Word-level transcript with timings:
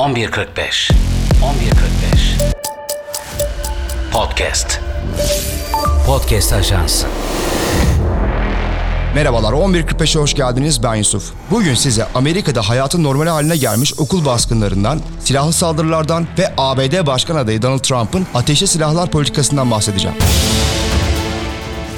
11.45 0.00 0.92
11.45 0.92 0.92
Podcast 4.12 4.80
Podcast 6.06 6.52
Ajans 6.52 7.04
Merhabalar 9.14 9.52
11.45'e 9.52 10.20
hoş 10.20 10.34
geldiniz 10.34 10.82
ben 10.82 10.94
Yusuf. 10.94 11.32
Bugün 11.50 11.74
size 11.74 12.06
Amerika'da 12.14 12.68
hayatın 12.68 13.04
normal 13.04 13.26
haline 13.26 13.56
gelmiş 13.56 13.94
okul 13.98 14.24
baskınlarından, 14.24 15.00
silahlı 15.20 15.52
saldırılardan 15.52 16.26
ve 16.38 16.52
ABD 16.58 17.06
Başkan 17.06 17.36
adayı 17.36 17.62
Donald 17.62 17.78
Trump'ın 17.78 18.26
ateşli 18.34 18.66
silahlar 18.66 19.10
politikasından 19.10 19.70
bahsedeceğim. 19.70 20.16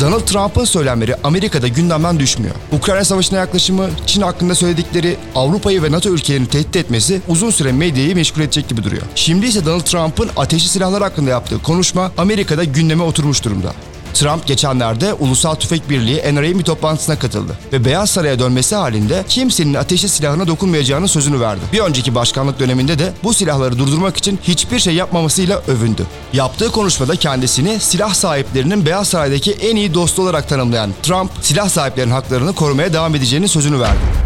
Donald 0.02 0.20
Trump'ın 0.20 0.64
söylemleri 0.64 1.16
Amerika'da 1.24 1.68
gündemden 1.68 2.18
düşmüyor. 2.18 2.54
Ukrayna 2.72 3.04
Savaşı'na 3.04 3.38
yaklaşımı, 3.38 3.88
Çin 4.06 4.22
hakkında 4.22 4.54
söyledikleri, 4.54 5.16
Avrupa'yı 5.34 5.82
ve 5.82 5.92
NATO 5.92 6.08
ülkelerini 6.10 6.46
tehdit 6.46 6.76
etmesi 6.76 7.20
uzun 7.28 7.50
süre 7.50 7.72
medyayı 7.72 8.14
meşgul 8.14 8.40
edecek 8.40 8.68
gibi 8.68 8.84
duruyor. 8.84 9.02
Şimdi 9.14 9.46
ise 9.46 9.64
Donald 9.64 9.80
Trump'ın 9.80 10.30
ateşli 10.36 10.68
silahlar 10.68 11.02
hakkında 11.02 11.30
yaptığı 11.30 11.62
konuşma 11.62 12.12
Amerika'da 12.18 12.64
gündeme 12.64 13.02
oturmuş 13.02 13.44
durumda. 13.44 13.72
Trump 14.14 14.46
geçenlerde 14.46 15.14
Ulusal 15.14 15.54
Tüfek 15.54 15.90
Birliği 15.90 16.34
NRA 16.34 16.58
bir 16.58 16.64
toplantısına 16.64 17.18
katıldı 17.18 17.58
ve 17.72 17.84
Beyaz 17.84 18.10
Saray'a 18.10 18.38
dönmesi 18.38 18.74
halinde 18.76 19.24
kimsenin 19.28 19.74
ateşli 19.74 20.08
silahına 20.08 20.46
dokunmayacağını 20.46 21.08
sözünü 21.08 21.40
verdi. 21.40 21.60
Bir 21.72 21.80
önceki 21.80 22.14
başkanlık 22.14 22.60
döneminde 22.60 22.98
de 22.98 23.12
bu 23.22 23.34
silahları 23.34 23.78
durdurmak 23.78 24.16
için 24.16 24.38
hiçbir 24.42 24.78
şey 24.78 24.94
yapmamasıyla 24.94 25.62
övündü. 25.68 26.06
Yaptığı 26.32 26.72
konuşmada 26.72 27.16
kendisini 27.16 27.80
silah 27.80 28.14
sahiplerinin 28.14 28.86
Beyaz 28.86 29.08
Saray'daki 29.08 29.52
en 29.52 29.76
iyi 29.76 29.94
dostu 29.94 30.22
olarak 30.22 30.48
tanımlayan 30.48 30.90
Trump, 31.02 31.30
silah 31.40 31.68
sahiplerinin 31.68 32.12
haklarını 32.12 32.52
korumaya 32.52 32.92
devam 32.92 33.14
edeceğini 33.14 33.48
sözünü 33.48 33.80
verdi. 33.80 34.21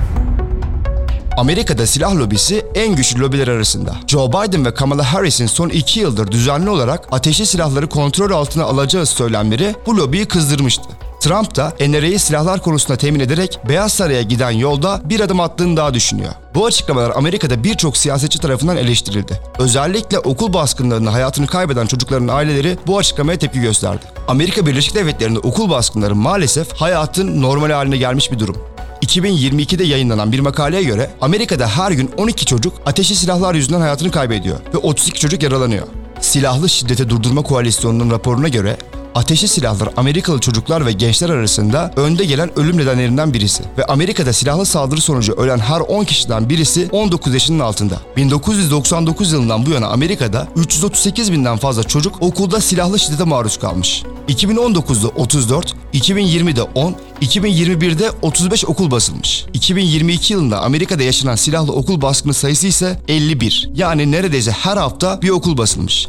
Amerika'da 1.36 1.86
silah 1.86 2.16
lobisi 2.16 2.66
en 2.74 2.96
güçlü 2.96 3.20
lobiler 3.20 3.48
arasında. 3.48 3.94
Joe 4.06 4.28
Biden 4.28 4.64
ve 4.64 4.74
Kamala 4.74 5.12
Harris'in 5.12 5.47
son 5.47 5.69
iki 5.69 6.00
yıldır 6.00 6.33
düzenli 6.33 6.70
olarak 6.70 7.08
ateşli 7.11 7.47
silahları 7.47 7.88
kontrol 7.88 8.30
altına 8.30 8.64
alacağı 8.64 9.06
söylemleri 9.06 9.74
bu 9.86 9.96
lobiyi 9.96 10.27
kızdırmıştı. 10.27 10.83
Trump 11.20 11.56
da 11.56 11.72
NRA'yı 11.80 12.20
silahlar 12.20 12.62
konusunda 12.62 12.98
temin 12.98 13.20
ederek 13.20 13.58
Beyaz 13.69 13.92
Saray'a 13.92 14.22
giden 14.22 14.50
yolda 14.50 15.00
bir 15.05 15.20
adım 15.20 15.41
attığını 15.41 15.77
daha 15.77 15.94
düşünüyor. 15.94 16.33
Bu 16.55 16.66
açıklamalar 16.66 17.12
Amerika'da 17.16 17.64
birçok 17.64 17.96
siyasetçi 17.96 18.39
tarafından 18.39 18.77
eleştirildi. 18.77 19.41
Özellikle 19.58 20.18
okul 20.18 20.52
baskınlarında 20.52 21.12
hayatını 21.12 21.46
kaybeden 21.46 21.86
çocukların 21.86 22.28
aileleri 22.28 22.78
bu 22.86 22.98
açıklamaya 22.98 23.39
tepki 23.39 23.61
gösterdi. 23.61 24.05
Amerika 24.28 24.66
Birleşik 24.66 24.94
Devletleri'nde 24.94 25.39
okul 25.39 25.70
baskınları 25.70 26.14
maalesef 26.14 26.72
hayatın 26.72 27.42
normal 27.42 27.70
haline 27.70 27.96
gelmiş 27.96 28.33
bir 28.33 28.39
durum. 28.39 28.56
2022'de 29.02 29.84
yayınlanan 29.84 30.33
bir 30.33 30.41
makaleye 30.41 30.83
göre 30.83 31.11
Amerika'da 31.20 31.69
her 31.69 31.92
gün 31.92 32.11
12 32.16 32.47
çocuk 32.47 32.75
ateşli 32.86 33.14
silahlar 33.14 33.55
yüzünden 33.55 33.80
hayatını 33.80 34.11
kaybediyor 34.11 34.58
ve 34.75 34.78
32 34.78 35.20
çocuk 35.20 35.42
yaralanıyor. 35.42 35.86
Silahlı 36.20 36.69
Şiddete 36.69 37.11
Durdurma 37.11 37.42
Koalisyonu'nun 37.42 38.11
raporuna 38.11 38.48
göre 38.48 38.77
ateşli 39.17 39.48
silahlar 39.48 39.89
Amerikalı 39.97 40.41
çocuklar 40.41 40.86
ve 40.86 40.92
gençler 40.92 41.31
arasında 41.31 41.92
önde 41.97 42.25
gelen 42.25 42.59
ölüm 42.59 42.77
nedenlerinden 42.77 43.34
birisi. 43.34 43.62
Ve 43.78 43.84
Amerika'da 43.84 44.33
silahlı 44.33 44.67
saldırı 44.67 45.00
sonucu 45.00 45.33
ölen 45.33 45.58
her 45.58 45.81
10 45.81 46.05
kişiden 46.05 46.48
birisi 46.48 46.89
19 46.92 47.34
yaşının 47.34 47.58
altında. 47.58 48.00
1999 48.17 49.33
yılından 49.33 49.67
bu 49.67 49.70
yana 49.70 49.86
Amerika'da 49.86 50.48
338 50.56 51.33
binden 51.33 51.56
fazla 51.56 51.83
çocuk 51.83 52.23
okulda 52.23 52.61
silahlı 52.61 52.98
şiddete 52.98 53.25
maruz 53.25 53.56
kalmış. 53.56 54.03
2019'da 54.28 55.08
34, 55.08 55.75
2020'de 55.95 56.62
10, 56.62 56.95
2021'de 57.23 58.11
35 58.23 58.64
okul 58.64 58.91
basılmış. 58.91 59.45
2022 59.55 60.33
yılında 60.33 60.62
Amerika'da 60.62 61.03
yaşanan 61.03 61.36
silahlı 61.36 61.73
okul 61.73 62.01
baskını 62.01 62.34
sayısı 62.34 62.67
ise 62.67 63.01
51. 63.08 63.70
Yani 63.75 64.12
neredeyse 64.12 64.51
her 64.51 64.77
hafta 64.77 65.23
bir 65.23 65.30
okul 65.30 65.58
basılmış. 65.58 66.08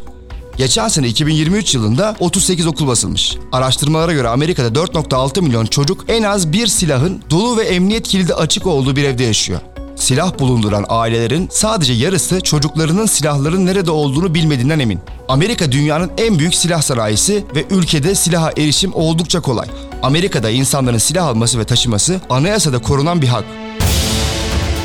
Geçen 0.57 0.87
sene 0.87 1.07
2023 1.07 1.75
yılında 1.75 2.15
38 2.19 2.67
okul 2.67 2.87
basılmış. 2.87 3.37
Araştırmalara 3.51 4.13
göre 4.13 4.27
Amerika'da 4.27 4.79
4.6 4.79 5.41
milyon 5.41 5.65
çocuk 5.65 6.05
en 6.07 6.23
az 6.23 6.51
bir 6.51 6.67
silahın 6.67 7.21
dolu 7.29 7.57
ve 7.57 7.63
emniyet 7.63 8.07
kilidi 8.07 8.33
açık 8.33 8.67
olduğu 8.67 8.95
bir 8.95 9.03
evde 9.03 9.23
yaşıyor. 9.23 9.59
Silah 9.95 10.39
bulunduran 10.39 10.85
ailelerin 10.89 11.47
sadece 11.51 11.93
yarısı 11.93 12.41
çocuklarının 12.41 13.05
silahların 13.05 13.65
nerede 13.65 13.91
olduğunu 13.91 14.33
bilmediğinden 14.33 14.79
emin. 14.79 14.99
Amerika 15.27 15.71
dünyanın 15.71 16.11
en 16.17 16.39
büyük 16.39 16.55
silah 16.55 16.81
sanayisi 16.81 17.45
ve 17.55 17.65
ülkede 17.69 18.15
silaha 18.15 18.51
erişim 18.51 18.91
oldukça 18.93 19.41
kolay. 19.41 19.67
Amerika'da 20.03 20.49
insanların 20.49 20.97
silah 20.97 21.27
alması 21.27 21.59
ve 21.59 21.63
taşıması 21.63 22.21
anayasada 22.29 22.79
korunan 22.79 23.21
bir 23.21 23.27
hak. 23.27 23.45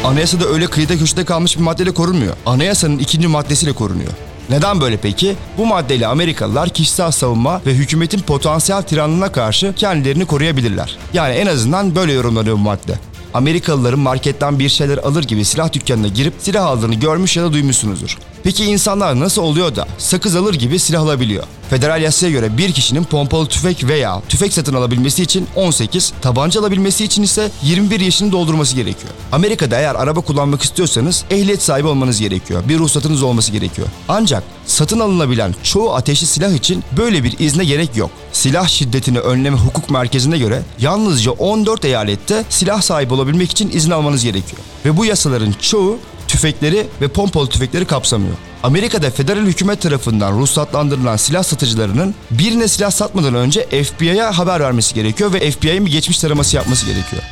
Anayasada 0.04 0.46
öyle 0.46 0.66
kıyıda 0.66 0.98
köşede 0.98 1.24
kalmış 1.24 1.56
bir 1.58 1.62
maddeyle 1.62 1.94
korunmuyor. 1.94 2.36
Anayasanın 2.46 2.98
ikinci 2.98 3.28
maddesiyle 3.28 3.72
korunuyor. 3.72 4.12
Neden 4.50 4.80
böyle 4.80 4.96
peki? 4.96 5.36
Bu 5.58 5.66
maddeyle 5.66 6.06
Amerikalılar 6.06 6.68
kişisel 6.68 7.10
savunma 7.10 7.60
ve 7.66 7.74
hükümetin 7.74 8.20
potansiyel 8.20 8.82
tiranlığına 8.82 9.32
karşı 9.32 9.72
kendilerini 9.76 10.24
koruyabilirler. 10.24 10.96
Yani 11.12 11.34
en 11.34 11.46
azından 11.46 11.94
böyle 11.94 12.12
yorumlanıyor 12.12 12.56
bu 12.56 12.60
madde. 12.60 12.98
Amerikalıların 13.34 14.00
marketten 14.00 14.58
bir 14.58 14.68
şeyler 14.68 14.98
alır 14.98 15.24
gibi 15.24 15.44
silah 15.44 15.72
dükkanına 15.72 16.08
girip 16.08 16.34
silah 16.38 16.66
aldığını 16.66 16.94
görmüş 16.94 17.36
ya 17.36 17.42
da 17.42 17.52
duymuşsunuzdur. 17.52 18.18
Peki 18.44 18.64
insanlar 18.64 19.20
nasıl 19.20 19.42
oluyor 19.42 19.76
da 19.76 19.86
sakız 19.98 20.36
alır 20.36 20.54
gibi 20.54 20.78
silah 20.78 21.02
alabiliyor? 21.02 21.44
Federal 21.70 22.02
yasaya 22.02 22.30
göre 22.30 22.58
bir 22.58 22.72
kişinin 22.72 23.04
pompalı 23.04 23.46
tüfek 23.46 23.84
veya 23.88 24.22
tüfek 24.28 24.52
satın 24.52 24.74
alabilmesi 24.74 25.22
için 25.22 25.46
18, 25.56 26.12
tabanca 26.22 26.60
alabilmesi 26.60 27.04
için 27.04 27.22
ise 27.22 27.50
21 27.62 28.00
yaşını 28.00 28.32
doldurması 28.32 28.76
gerekiyor. 28.76 29.12
Amerika'da 29.32 29.78
eğer 29.78 29.94
araba 29.94 30.20
kullanmak 30.20 30.62
istiyorsanız 30.62 31.24
ehliyet 31.30 31.62
sahibi 31.62 31.88
olmanız 31.88 32.20
gerekiyor. 32.20 32.62
Bir 32.68 32.78
ruhsatınız 32.78 33.22
olması 33.22 33.52
gerekiyor. 33.52 33.88
Ancak 34.08 34.42
satın 34.66 35.00
alınabilen 35.00 35.54
çoğu 35.62 35.94
ateşli 35.94 36.26
silah 36.26 36.52
için 36.52 36.84
böyle 36.96 37.24
bir 37.24 37.38
izne 37.38 37.64
gerek 37.64 37.96
yok. 37.96 38.10
Silah 38.32 38.68
şiddetini 38.68 39.18
önleme 39.18 39.56
hukuk 39.56 39.90
merkezine 39.90 40.38
göre 40.38 40.62
yalnızca 40.78 41.30
14 41.30 41.84
eyalette 41.84 42.44
silah 42.48 42.82
sahibi 42.82 43.14
olabilmek 43.14 43.50
için 43.50 43.70
izin 43.72 43.90
almanız 43.90 44.24
gerekiyor. 44.24 44.62
Ve 44.84 44.96
bu 44.96 45.04
yasaların 45.04 45.54
çoğu 45.60 45.98
tüfekleri 46.32 46.86
ve 47.00 47.08
pompalı 47.08 47.48
tüfekleri 47.48 47.84
kapsamıyor. 47.84 48.34
Amerika'da 48.62 49.10
federal 49.10 49.46
hükümet 49.46 49.80
tarafından 49.80 50.32
ruhsatlandırılan 50.32 51.16
silah 51.16 51.42
satıcılarının 51.42 52.14
birine 52.30 52.68
silah 52.68 52.90
satmadan 52.90 53.34
önce 53.34 53.66
FBI'ye 53.84 54.22
haber 54.22 54.60
vermesi 54.60 54.94
gerekiyor 54.94 55.32
ve 55.32 55.50
FBI'nin 55.50 55.86
bir 55.86 55.90
geçmiş 55.90 56.18
taraması 56.18 56.56
yapması 56.56 56.86
gerekiyor. 56.86 57.22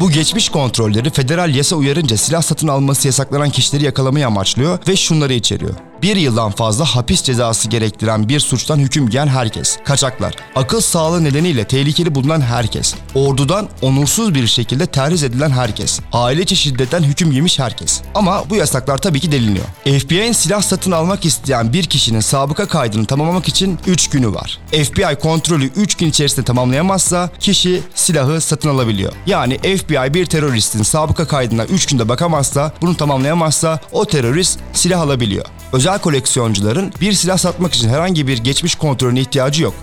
Bu 0.00 0.10
geçmiş 0.10 0.48
kontrolleri 0.48 1.10
federal 1.10 1.54
yasa 1.54 1.76
uyarınca 1.76 2.16
silah 2.16 2.42
satın 2.42 2.68
alması 2.68 3.08
yasaklanan 3.08 3.50
kişileri 3.50 3.84
yakalamayı 3.84 4.26
amaçlıyor 4.26 4.78
ve 4.88 4.96
şunları 4.96 5.32
içeriyor 5.32 5.74
bir 6.04 6.16
yıldan 6.16 6.50
fazla 6.50 6.84
hapis 6.84 7.22
cezası 7.22 7.68
gerektiren 7.68 8.28
bir 8.28 8.40
suçtan 8.40 8.78
hüküm 8.78 9.10
giyen 9.10 9.26
herkes, 9.26 9.78
kaçaklar, 9.84 10.34
akıl 10.54 10.80
sağlığı 10.80 11.24
nedeniyle 11.24 11.64
tehlikeli 11.64 12.14
bulunan 12.14 12.40
herkes, 12.40 12.94
ordudan 13.14 13.68
onursuz 13.82 14.34
bir 14.34 14.46
şekilde 14.46 14.86
terhis 14.86 15.22
edilen 15.22 15.50
herkes, 15.50 16.00
aile 16.12 16.42
içi 16.42 16.56
şiddetten 16.56 17.02
hüküm 17.02 17.32
yemiş 17.32 17.58
herkes. 17.58 18.02
Ama 18.14 18.50
bu 18.50 18.56
yasaklar 18.56 18.98
tabii 18.98 19.20
ki 19.20 19.32
deliniyor. 19.32 19.64
FBI'nin 19.84 20.32
silah 20.32 20.62
satın 20.62 20.92
almak 20.92 21.24
isteyen 21.24 21.72
bir 21.72 21.84
kişinin 21.84 22.20
sabıka 22.20 22.66
kaydını 22.68 23.06
tamamlamak 23.06 23.48
için 23.48 23.78
3 23.86 24.10
günü 24.10 24.34
var. 24.34 24.58
FBI 24.70 25.16
kontrolü 25.22 25.66
3 25.66 25.94
gün 25.94 26.08
içerisinde 26.08 26.44
tamamlayamazsa 26.44 27.30
kişi 27.40 27.82
silahı 27.94 28.40
satın 28.40 28.68
alabiliyor. 28.68 29.12
Yani 29.26 29.58
FBI 29.58 30.14
bir 30.14 30.26
teröristin 30.26 30.82
sabıka 30.82 31.26
kaydına 31.26 31.64
3 31.64 31.86
günde 31.86 32.08
bakamazsa, 32.08 32.72
bunu 32.82 32.96
tamamlayamazsa 32.96 33.80
o 33.92 34.04
terörist 34.04 34.60
silah 34.72 35.00
alabiliyor. 35.00 35.44
Özel 35.72 35.93
koleksiyoncuların 35.98 36.92
bir 37.00 37.12
silah 37.12 37.38
satmak 37.38 37.74
için 37.74 37.88
herhangi 37.88 38.26
bir 38.26 38.38
geçmiş 38.38 38.74
kontrolüne 38.74 39.20
ihtiyacı 39.20 39.62
yok. 39.62 39.74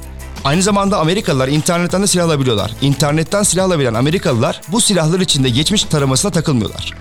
Aynı 0.44 0.62
zamanda 0.62 1.00
Amerikalılar 1.00 1.48
internetten 1.48 2.02
de 2.02 2.08
silah 2.08 2.26
alabiliyorlar. 2.26 2.72
İnternetten 2.82 3.44
silah 3.44 3.66
alabilen 3.66 3.94
Amerikalılar 3.94 4.62
bu 4.68 4.82
silahlar 4.82 5.20
içinde 5.20 5.50
geçmiş 5.50 5.84
taramasına 5.84 6.32
takılmıyorlar. 6.32 6.94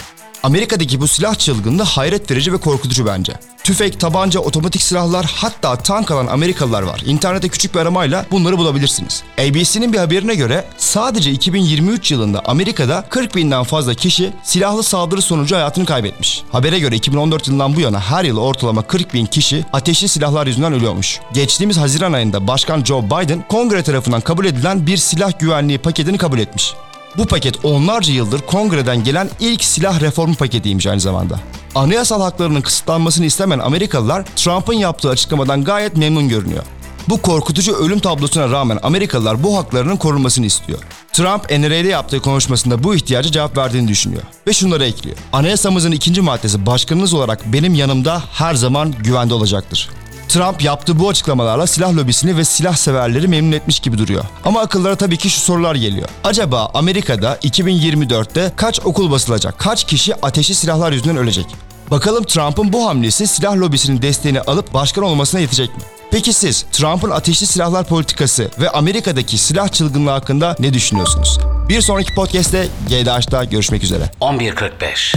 Amerika'daki 0.43 1.01
bu 1.01 1.09
silah 1.09 1.35
çılgınlığı 1.35 1.83
hayret 1.83 2.31
verici 2.31 2.53
ve 2.53 2.57
korkutucu 2.57 3.07
bence. 3.07 3.33
Tüfek, 3.65 4.01
tabanca, 4.01 4.41
otomatik 4.41 4.83
silahlar 4.83 5.33
hatta 5.37 5.77
tank 5.77 6.11
alan 6.11 6.27
Amerikalılar 6.27 6.83
var. 6.83 7.03
İnternette 7.07 7.49
küçük 7.49 7.75
bir 7.75 7.81
aramayla 7.81 8.27
bunları 8.31 8.59
bulabilirsiniz. 8.59 9.23
ABC'nin 9.39 9.93
bir 9.93 9.99
haberine 9.99 10.35
göre 10.35 10.65
sadece 10.79 11.31
2023 11.31 12.11
yılında 12.11 12.43
Amerika'da 12.45 13.05
40 13.09 13.37
binden 13.37 13.63
fazla 13.63 13.95
kişi 13.95 14.33
silahlı 14.43 14.83
saldırı 14.83 15.23
sonucu 15.23 15.57
hayatını 15.57 15.87
kaybetmiş. 15.87 16.43
Habere 16.53 16.79
göre 16.79 16.97
2014 16.97 17.49
yılından 17.49 17.77
bu 17.77 17.81
yana 17.81 18.01
her 18.01 18.25
yıl 18.25 18.37
ortalama 18.39 18.83
40 18.83 19.15
bin 19.15 19.27
kişi 19.27 19.65
ateşli 19.73 20.09
silahlar 20.09 20.47
yüzünden 20.47 20.73
ölüyormuş. 20.73 21.21
Geçtiğimiz 21.33 21.77
Haziran 21.77 22.13
ayında 22.13 22.47
Başkan 22.47 22.85
Joe 22.85 23.05
Biden 23.05 23.45
kongre 23.49 23.83
tarafından 23.83 24.21
kabul 24.21 24.45
edilen 24.45 24.87
bir 24.87 24.97
silah 24.97 25.39
güvenliği 25.39 25.79
paketini 25.79 26.19
kabul 26.19 26.39
etmiş. 26.39 26.75
Bu 27.17 27.27
paket 27.27 27.65
onlarca 27.65 28.13
yıldır 28.13 28.41
kongreden 28.41 29.05
gelen 29.05 29.31
ilk 29.41 29.65
silah 29.65 30.01
reformu 30.01 30.35
paketiymiş 30.35 30.87
aynı 30.87 31.01
zamanda. 31.01 31.41
Anayasal 31.75 32.23
haklarının 32.23 32.61
kısıtlanmasını 32.61 33.27
istemeyen 33.27 33.59
Amerikalılar 33.59 34.25
Trump'ın 34.37 34.75
yaptığı 34.75 35.11
açıklamadan 35.11 35.65
gayet 35.65 35.97
memnun 35.97 36.29
görünüyor. 36.29 36.63
Bu 37.09 37.23
korkutucu 37.23 37.77
ölüm 37.77 37.99
tablosuna 37.99 38.51
rağmen 38.51 38.79
Amerikalılar 38.83 39.43
bu 39.43 39.57
haklarının 39.57 39.97
korunmasını 39.97 40.47
istiyor. 40.47 40.79
Trump 41.13 41.51
NRA'de 41.51 41.89
yaptığı 41.89 42.21
konuşmasında 42.21 42.85
bu 42.85 42.95
ihtiyaca 42.95 43.31
cevap 43.31 43.57
verdiğini 43.57 43.89
düşünüyor. 43.89 44.23
Ve 44.47 44.53
şunları 44.53 44.85
ekliyor. 44.85 45.17
Anayasamızın 45.33 45.93
ikinci 45.93 46.21
maddesi 46.21 46.67
başkanınız 46.67 47.15
olarak 47.15 47.53
benim 47.53 47.75
yanımda 47.75 48.23
her 48.33 48.55
zaman 48.55 48.95
güvende 49.05 49.35
olacaktır. 49.35 49.91
Trump 50.31 50.63
yaptığı 50.63 50.99
bu 50.99 51.09
açıklamalarla 51.09 51.67
silah 51.67 51.97
lobisini 51.97 52.37
ve 52.37 52.45
silah 52.45 52.77
severleri 52.77 53.29
memnun 53.29 53.53
etmiş 53.53 53.81
gibi 53.81 53.99
duruyor. 53.99 54.25
Ama 54.45 54.61
akıllara 54.61 54.97
tabii 54.97 55.17
ki 55.17 55.31
şu 55.31 55.41
sorular 55.41 55.75
geliyor. 55.75 56.09
Acaba 56.25 56.71
Amerika'da 56.75 57.37
2024'te 57.37 58.53
kaç 58.57 58.81
okul 58.81 59.11
basılacak? 59.11 59.59
Kaç 59.59 59.85
kişi 59.85 60.15
ateşli 60.15 60.55
silahlar 60.55 60.93
yüzünden 60.93 61.17
ölecek? 61.17 61.47
Bakalım 61.91 62.25
Trump'ın 62.25 62.73
bu 62.73 62.89
hamlesi 62.89 63.27
silah 63.27 63.57
lobisinin 63.57 64.03
desteğini 64.03 64.41
alıp 64.41 64.75
başkan 64.75 65.05
olmasına 65.05 65.41
yetecek 65.41 65.77
mi? 65.77 65.83
Peki 66.11 66.33
siz 66.33 66.67
Trump'ın 66.73 67.11
ateşli 67.11 67.47
silahlar 67.47 67.85
politikası 67.87 68.51
ve 68.61 68.71
Amerika'daki 68.71 69.39
silah 69.39 69.69
çılgınlığı 69.69 70.11
hakkında 70.11 70.57
ne 70.59 70.75
düşünüyorsunuz? 70.75 71.39
Bir 71.69 71.81
sonraki 71.81 72.15
podcast'te 72.15 72.69
GDH'da 72.89 73.45
görüşmek 73.45 73.85
üzere. 73.85 74.11
11.45 74.21 75.17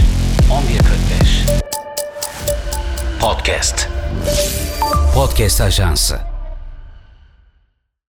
Podcast 3.20 3.88
Podcast 5.14 5.60
Ajansı 5.60 6.33